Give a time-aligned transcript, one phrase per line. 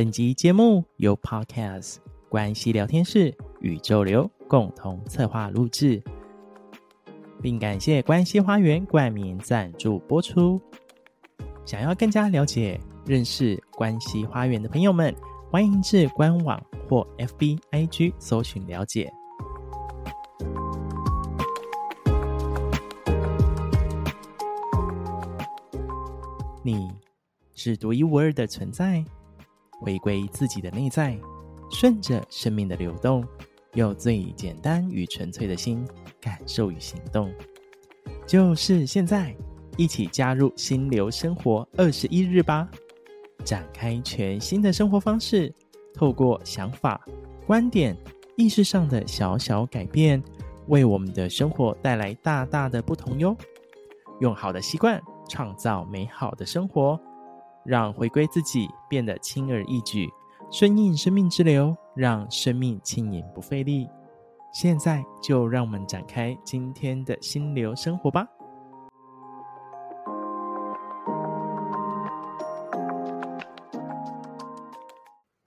[0.00, 1.96] 本集节目由 Podcast
[2.30, 6.02] 关系聊天室宇宙流共同策划录制，
[7.42, 10.58] 并感谢关系花园冠名赞助播出。
[11.66, 15.14] 想要更加了解、认识关系花园的朋友们，
[15.50, 16.58] 欢迎至官网
[16.88, 19.12] 或 FB IG 搜寻了解。
[26.62, 26.90] 你
[27.52, 29.04] 是独一无二的存在，
[29.80, 31.18] 回归自己的内在，
[31.70, 33.26] 顺着生命的流动，
[33.74, 35.84] 用最简单与纯粹的心
[36.20, 37.32] 感受与行动。
[38.26, 39.34] 就是现在，
[39.76, 42.68] 一起加入心流生活二十一日吧，
[43.44, 45.52] 展开全新的生活方式，
[45.94, 47.04] 透过想法、
[47.46, 47.96] 观点、
[48.36, 50.22] 意识上的小小改变，
[50.68, 53.36] 为我们的生活带来大大的不同哟。
[54.20, 55.00] 用好的习惯。
[55.30, 57.00] 创造美好的生活，
[57.64, 60.08] 让回归自己变得轻而易举，
[60.50, 63.88] 顺应生命之流，让生命轻盈不费力。
[64.52, 68.26] 现在就让我们展开今天的心流生活吧。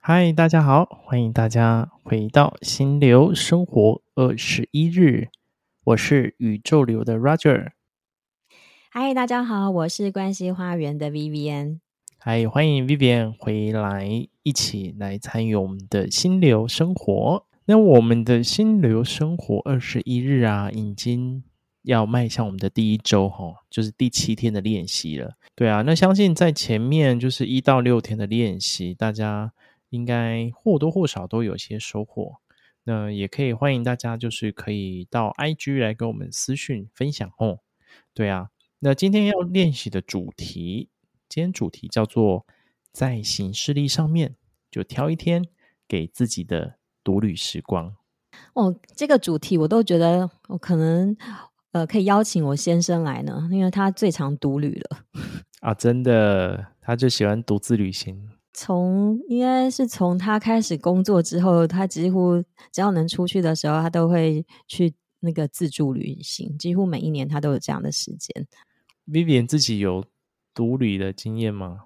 [0.00, 5.28] 嗨，大家好，欢迎大家回到心流生活二十一日，
[5.84, 7.72] 我是宇宙流的 Roger。
[8.90, 11.80] 嗨，大家好，我是关系花园的 V V N。
[12.26, 14.08] 嗨，欢迎 Vivian 回来，
[14.42, 17.46] 一起来参与我们的心流生活。
[17.66, 21.44] 那我们的心流生活二十一日啊，已经
[21.82, 25.36] 要迈向我们的第一周哈，就是第七天的练习了。
[25.54, 29.52] 对啊，那相信在前面就是一到六天的练习，大家
[29.90, 32.36] 应该或多或少都有些收获。
[32.84, 37.58] 那也可以欢迎大家，就是可以到 IG 来跟我们私讯分享哦。
[38.14, 38.48] 对啊。
[38.80, 40.90] 那今天要练习的主题，
[41.34, 42.46] 今天主题叫做
[42.92, 44.36] 在行事历上面
[44.70, 45.44] 就挑一天
[45.88, 47.96] 给自己的独旅时光。
[48.52, 51.16] 哦，这个主题我都觉得我可能
[51.72, 55.00] 呃可以邀请我先生来呢，因为他最常独旅了。
[55.58, 58.30] 啊，真的，他就喜欢独自旅行。
[58.52, 62.40] 从应该是从他开始工作之后，他几乎
[62.70, 68.46] 只要能出去的时候，他都会去那个自助旅行，几乎每一年他都有这样的时间。
[69.08, 70.04] Vivian 自己有
[70.54, 71.84] 独旅的经验吗？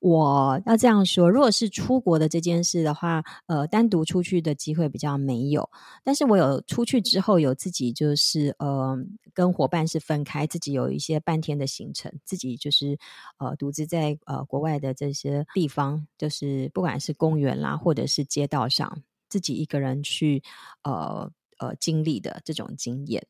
[0.00, 5.68] 我要这样说，如果是出国的这件事的话，呃，单独出去的机会比较没有。
[6.04, 8.96] 但是我有出去之后，有自己就是呃，
[9.32, 12.98] 跟伙伴是分开，自己有一些半天的行程，自己就是
[13.38, 20.42] 呃，独自在呃国外的这些地方，就是不管是公园啦，或者是街道上，自己一个人去
[20.84, 21.28] 呃
[21.58, 23.26] 呃经历的这种经验。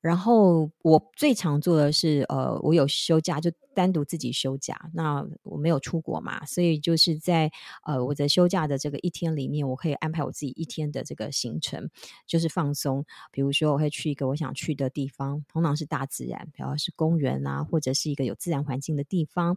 [0.00, 4.90] 然后我最常做的是，呃，我有休假就单独自己休假。
[4.92, 7.48] 那我没有出国嘛，所以就是在
[7.86, 11.88] 呃我的休假的这个一天里面，我可以安排我自己一天的这个行程，
[12.26, 13.04] 就是放松。
[13.30, 19.56] 比如说，我会去一个我想去的地方，通常是大自然，比如是公园啊，或者是一个有自然环境的地方。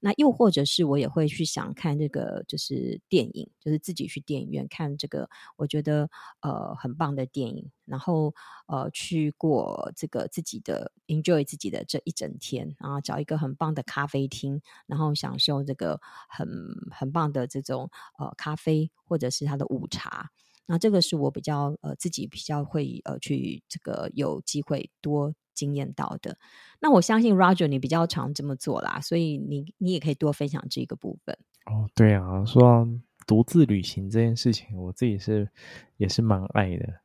[0.00, 6.10] 那又或者是我也会去想看这个就是电影，就是自己去电影院看这个我觉得
[6.40, 8.34] 呃很棒的电影，然后
[8.66, 9.92] 呃去过。
[10.00, 16.48] 这个自己的 enjoy 自己的这一整天，然后找一个很棒的咖啡厅，然后享受这个很
[16.90, 20.30] 很棒的这种呃咖啡或者是他的午茶。
[20.66, 26.38] 那这个是我比较呃自己比较会呃去这个有机会多经验到的。
[26.80, 31.36] 那我相信 Roger 你比较常这么做啦，所以你你也可以多分享这个部分。
[31.66, 32.88] 哦，对啊，说
[33.26, 35.50] 独自旅行这件事情，我自己是
[35.98, 37.02] 也是蛮爱的。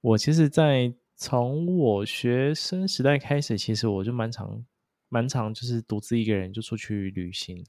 [0.00, 4.64] 我其实，在从我学生时代开始，其实我就蛮常、
[5.12, 7.62] 蛮常，就是独自一个人就出去旅行。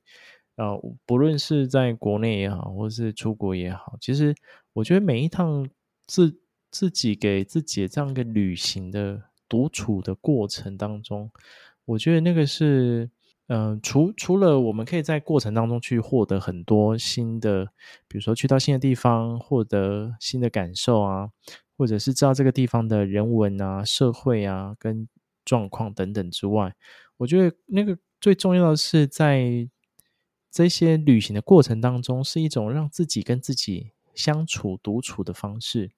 [0.55, 4.33] 呃，不论是在国内也好，或是出国也好，其实
[4.73, 5.69] 我觉得每一趟
[6.07, 6.39] 自
[6.71, 11.29] 自己给自己这样一个旅行的独处的过程当中，
[11.85, 13.09] 我觉得那个是，
[13.47, 17.65] 嗯、除除了我们可以在过程当中去获得很多新的，
[18.07, 21.31] 比如说去到新的地方，获得新的感受啊。
[21.75, 25.09] 或者是知道这个地方的人文啊、社会啊、跟
[25.43, 26.75] 状况等等之外，
[27.23, 29.69] 我觉得那个最重要的是在
[30.51, 35.89] 这些旅行的过程当中，是一种让自己跟自己相处、独处的方式。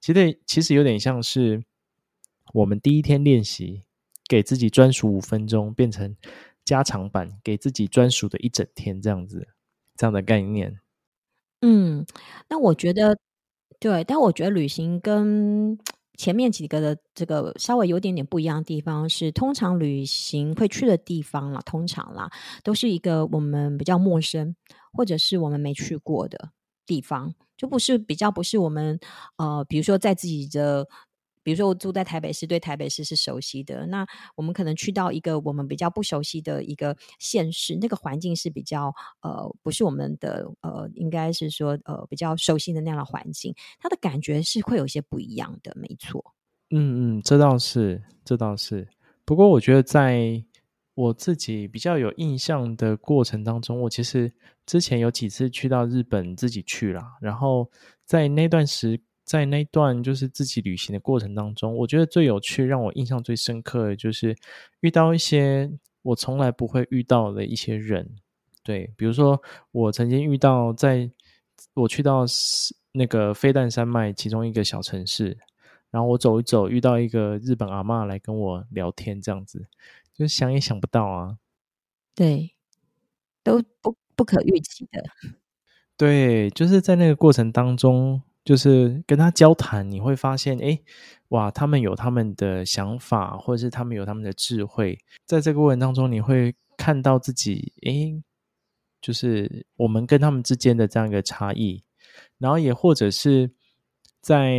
[0.00, 1.64] 其实，其实有点像是
[2.54, 3.82] 我们第一天练习，
[4.28, 6.16] 给自己专属五分钟，变成
[6.64, 9.48] 加长版，给自己专属的一整天，这样子，
[9.96, 10.78] 这样的概念。
[11.62, 12.06] 嗯，
[12.48, 13.18] 那我觉得。
[13.80, 15.78] 对，但我觉得旅行跟
[16.18, 22.30] 前面几个的这个稍微有点点不一样的地方是，通常旅行会去的地方啦，通常啦，
[22.62, 24.54] 都是一个我们比较陌生，
[24.92, 26.50] 或者是我们没去过的
[26.84, 29.00] 地方，就不是比较不是我们
[29.38, 30.86] 呃，比如说在自己的。
[31.48, 33.86] 比如说，我住在台北市，对台北市是熟悉的。
[33.86, 34.06] 那
[34.36, 46.22] 我们可能去到一个我们比较不熟悉的一个县市，那个环境是比较呃，不是我们的呃，应该是说呃比较熟悉的那样的环境，它的感觉是会有些不一样的，没错。
[46.68, 48.86] 嗯嗯，这倒是，这倒是。
[49.24, 50.44] 不过我觉得，在
[50.92, 54.30] 我自己比较有印象的过程当中，我其实
[54.66, 57.70] 之前有几次去到日本自己去了，然后
[58.04, 59.00] 在那段时。
[59.28, 64.34] 在那段就是自己旅行的过程当中，我觉得最有趣、让我印象最深刻的就是
[64.80, 65.70] 遇到一些
[66.00, 68.16] 我从来不会遇到的一些人。
[68.64, 71.10] 对，比如说我曾经遇到，在
[71.74, 72.24] 我去到
[72.92, 75.36] 那个飞弹山脉其中一个小城市，
[75.90, 79.66] 然后我走一走，遇到一个日本阿嬷来跟我聊天，这样子，
[80.14, 81.36] 就想也想不到啊。
[82.14, 82.54] 对，
[83.44, 85.04] 都不不可预期的。
[85.98, 88.22] 对，就是在那个过程当中。
[88.44, 90.80] 就是跟他交谈，你会发现，哎，
[91.28, 98.22] 哇，他们有他们的想法，或者是他们有他们的智慧，在这个过程当中，你会看到自己，哎，
[99.02, 101.84] 就是我们跟他们之间的这样一个差异，
[102.38, 103.50] 然后也或者是
[104.22, 104.56] 在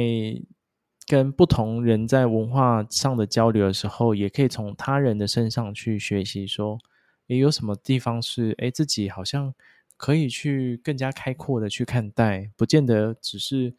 [1.07, 6.77] 跟不同人在文化上的交流的时候，也可以从他人的身上去学习，说，
[7.29, 9.55] 诶，有什么地方是，哎，自己好像。
[9.99, 13.75] 可以去更加开阔的去看待，不见得只是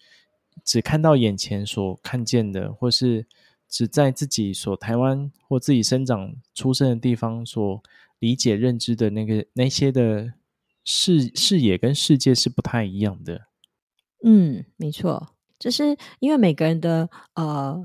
[0.62, 3.26] 只看到眼前所看见的，或是
[3.67, 7.82] 只在自己所台湾或自己生长出生的地方所
[8.19, 10.34] 理解认知的那个那些的
[10.84, 13.46] 视视野跟世界是不太一样的。
[14.22, 17.82] 嗯，没错，就是因为每个人的呃，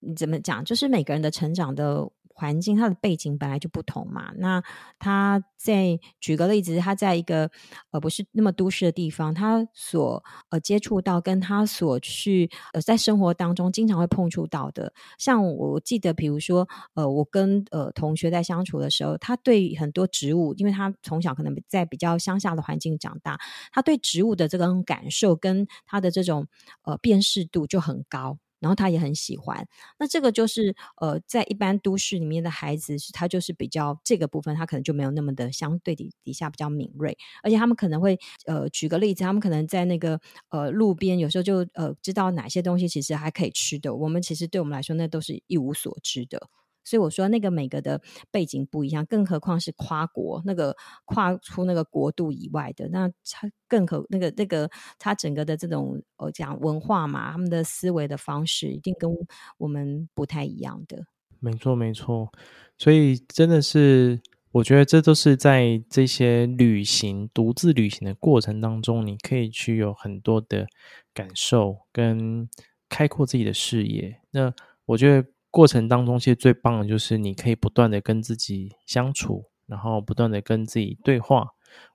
[0.00, 2.10] 你怎么讲，就是每个人的成长的。
[2.42, 4.32] 环境，它的背景本来就不同嘛。
[4.36, 4.60] 那
[4.98, 7.48] 他在举个例子，他在一个
[7.92, 23.38] 呃不是那么都市的地方，他所呃接触到跟他所去呃在生活当中经常会碰触到的，像我记得，比如说呃我跟呃同学在相处的时候，他对很多植物，因为他从小可能在比较乡下的环境长大，
[23.70, 26.48] 他对植物的这种感受跟他的这种
[26.82, 28.36] 呃辨识度就很高。
[28.62, 29.66] 然后他也很喜欢，
[29.98, 38.16] 那这个就是呃，在一般都市里面的孩子，他就是比较这个部分，他可能就没有那么的相对底底下比较敏锐，而且他们可能会
[38.46, 40.20] 呃，举个例子，他们可能在那个
[40.50, 46.48] 呃路边，有时候就呃知道哪些东西其实还可以吃的，我们其实对我们来说，那都是一无所知的。
[46.84, 48.00] 所以我说，那个每个的
[48.30, 54.68] 背景不一样，更何况是跨国那个跨出那个国度以外的，那他更可那个那个
[54.98, 59.10] 他整个的这种呃讲文化嘛，他们的思维的方式一定跟
[59.58, 61.04] 我们不太一样的。
[61.38, 62.30] 没错，没错。
[62.78, 64.20] 所以真的是，
[64.50, 70.66] 我觉得这都是在这些旅行、独自旅行的过程当中，你可以去有很多的
[71.14, 72.48] 感受跟
[72.88, 74.20] 开阔自己的视野。
[74.32, 74.52] 那
[74.86, 75.28] 我觉得。
[75.52, 81.50] 过程当中，其实最棒的就是你可以不断的跟自己相处，然后不断的跟自己对话。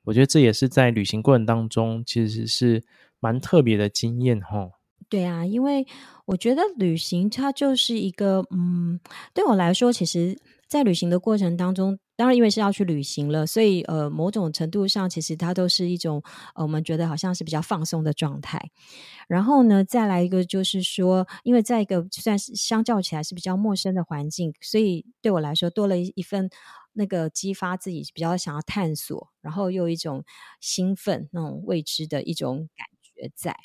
[0.06, 2.86] 我觉得这也是在旅行过程当中，其实是
[3.20, 4.70] 蛮特别的经验哈。
[5.10, 5.86] 对啊，因为
[6.28, 9.00] 我觉得旅行它就是一个，嗯，
[9.34, 10.38] 对我来说，其实。
[10.70, 16.22] 在旅行的过程当中，当然因为是要去旅行了，所以呃，某种程度上其实它都是一种，
[16.56, 18.72] 我们觉得好像是比较放松的状态。
[19.28, 26.50] 然后呢，再来一个就是说，因为在一个算是相较起来是比较陌生的环境，所以对我来说多了一一份
[26.94, 30.24] 那个激发自己比较想要探索，然后又一种
[30.60, 33.56] 兴奋那种未知的一种感觉在。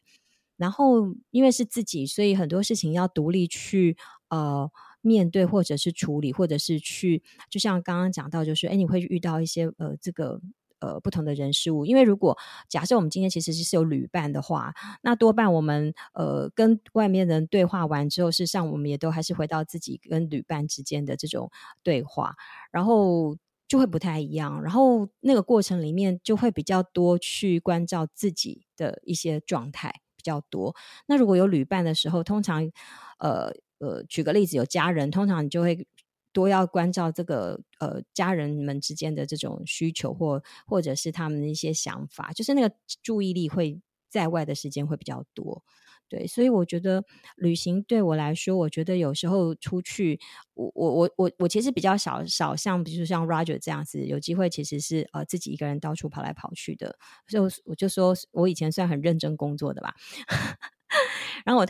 [0.59, 3.97] 然后因为是自己，所以很多事情要独立去
[4.29, 4.71] 呃。
[5.03, 10.41] 面对，或者是处理，或者是去，就像刚刚讲到，就是哎，你会遇到一些呃，这个
[10.79, 11.85] 呃不同的人事物。
[11.85, 21.51] 因为如果假设我们今天其实是有旅伴的话，那多半我们呃跟外面人对话完之后，事实上我们也都还是回到自己跟旅伴之间的这种
[21.83, 22.37] 对话，
[22.71, 24.63] 然后就会不太一样。
[24.63, 30.77] 然后那个过程里面就会比较多去关照自己的一些状态比较多。
[31.07, 32.71] 那如果有旅伴的时候，通常
[33.19, 33.53] 呃。
[33.83, 35.87] 呃，举个例子，有家人，通常你就会
[36.33, 42.73] 多要关照这个呃家人们之间的这种需求，或或者是他们的一些想法，就是那个
[43.03, 45.63] 注意力会在外的时间会比较多。
[46.09, 47.03] 对，所以我觉得
[47.37, 50.21] 旅行对我来说，我觉得有时候出去，
[50.55, 56.97] 我我我我我其实比较少少像，比如说像 Roger 这样子，有机会其实是呃自己一个人到处跑来跑去的。
[57.27, 59.95] 所以我就说我以前算很认真工作的吧，
[61.47, 61.67] 然后我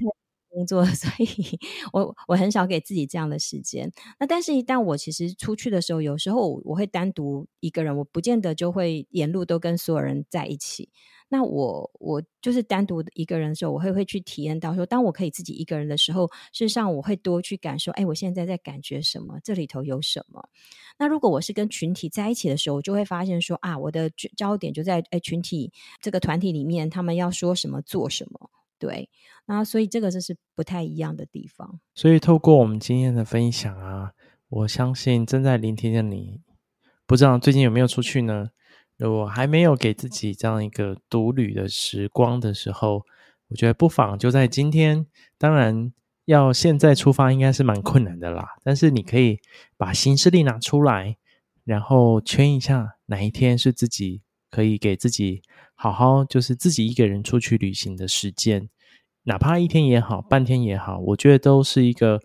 [0.52, 1.58] 工作， 所以
[1.92, 3.90] 我我很少给自己这样的时间。
[4.20, 10.90] 那但是，一旦我其实出去的时候，有时候我会单独一个人，我不见得就会沿路都跟所有人在一起。
[11.28, 19.40] 那我我就是单独一个人的时候，我会会去体验到说，当我可以自己一个人的时候，事实上我会多去感受，哎，我现在在感觉什么？
[19.42, 20.46] 这里头有什么？
[20.98, 28.50] 那如果我是跟群体在一起的时候，我就会发现说，啊，我的焦点就在哎群体这个团体里面，他们要说什么，做什么。
[28.82, 29.08] 对，
[29.46, 31.78] 那所以这个就是不太一样的地方。
[31.94, 34.10] 所以透过我们今天的分享啊，
[34.48, 36.40] 我相信正在聆听的你，
[37.06, 38.50] 不知道最近有没有出去呢？
[38.96, 43.06] 如果还没有给自己这样一个独旅的时光的时候，
[43.50, 45.06] 我觉得不妨就在今天。
[45.38, 45.92] 当然，
[46.24, 48.48] 要现在出发应该是蛮困难的啦。
[48.64, 49.38] 但是你可以
[49.76, 51.16] 把行事历拿出来，
[51.62, 54.22] 然后圈一下哪一天是自己
[54.52, 55.40] 可以给自己
[55.74, 58.68] 好好就是自己一个人出去旅行的时间，
[59.24, 62.20] 哪怕一天也好，半天也好，我觉得都是一个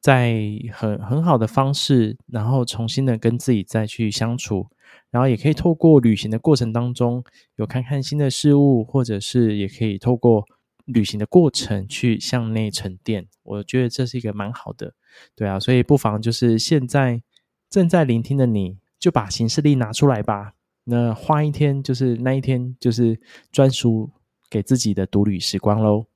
[0.00, 0.40] 在
[0.72, 4.68] 很很好的方式，然后重新的跟自己再去相处。
[5.10, 7.24] 然后也可以透过旅行的过程当中，
[7.56, 10.44] 有看看新的事物，或者是也可以透过
[10.84, 13.26] 旅行的过程去向内沉淀。
[13.42, 14.94] 我觉得这是一个蛮好的，
[15.34, 17.22] 对啊，所以不妨就是现在
[17.68, 20.52] 正在聆听的你，就把行事历拿出来吧。
[20.90, 23.20] 那花一天，就是那一天，就是
[23.52, 24.10] 专属
[24.48, 26.06] 给自己的独旅时光喽。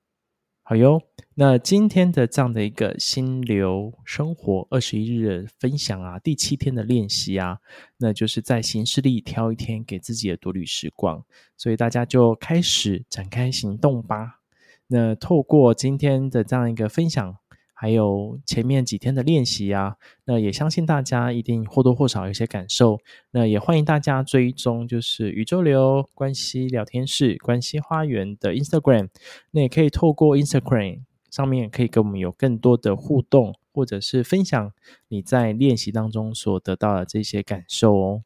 [0.63, 1.03] 好哟，
[1.35, 7.59] 那今天的这样的一个心流生活二十一日的分享啊，第七天的练习啊，
[7.99, 11.23] 那就是在行事历挑一天给自己的独旅时光，
[11.59, 14.41] 所以大家就开始展开行动吧。
[14.87, 17.37] 那透过今天的这样一个分享。
[17.83, 23.01] 还有前面几天的练习啊，那也相信大家一定或多或少有些感受。
[23.33, 29.09] 那也欢迎大家追踪，就是宇宙流关系聊天室、关系花园的 Instagram。
[29.51, 34.73] 那也可以透过 Instagram 上面，可以跟我们有更多的互动，或者是分享
[35.09, 38.23] 你在练习当中所得到的这些感受哦。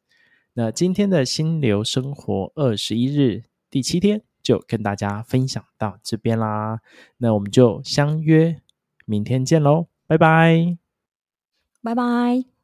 [0.53, 6.81] 那今天的心流生活二十一日第七天，就跟大家分享到这边啦。
[7.17, 8.61] 那我们就相约。
[9.07, 10.77] 明天见喽，拜拜，
[11.81, 12.56] 拜拜。